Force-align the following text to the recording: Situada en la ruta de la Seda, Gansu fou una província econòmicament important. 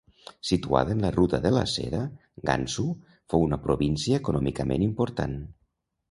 Situada 0.49 0.93
en 0.93 1.01
la 1.07 1.09
ruta 1.15 1.39
de 1.41 1.49
la 1.57 1.65
Seda, 1.73 1.99
Gansu 2.49 2.85
fou 3.33 3.45
una 3.49 3.59
província 3.67 4.21
econòmicament 4.23 4.87
important. 4.87 5.37